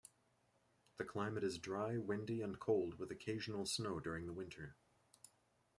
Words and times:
The 0.97 1.03
climate 1.03 1.43
is 1.43 1.59
dry, 1.59 1.95
windy 1.99 2.41
and 2.41 2.59
cold, 2.59 2.97
with 2.97 3.11
occasional 3.11 3.67
snow 3.67 3.99
during 3.99 4.25
the 4.25 4.33
winter. 4.33 4.75